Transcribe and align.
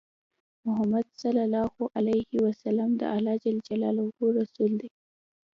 محمد 0.65 1.05
صلی 1.21 1.41
الله 1.47 1.71
عليه 1.97 2.31
وسلم 2.45 2.89
د 3.01 3.03
الله 3.13 3.33
جل 3.43 3.57
جلاله 3.67 4.03
رسول 4.39 4.71
دی۔ 4.79 4.89